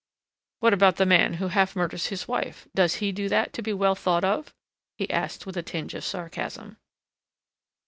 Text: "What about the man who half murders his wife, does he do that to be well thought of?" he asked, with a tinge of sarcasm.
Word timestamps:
"What 0.61 0.73
about 0.73 0.95
the 0.95 1.05
man 1.05 1.33
who 1.33 1.49
half 1.49 1.75
murders 1.75 2.07
his 2.07 2.27
wife, 2.27 2.67
does 2.73 2.95
he 2.95 3.11
do 3.11 3.29
that 3.29 3.53
to 3.53 3.61
be 3.61 3.71
well 3.71 3.93
thought 3.93 4.23
of?" 4.23 4.51
he 4.97 5.07
asked, 5.11 5.45
with 5.45 5.57
a 5.57 5.61
tinge 5.61 5.93
of 5.93 6.03
sarcasm. 6.03 6.77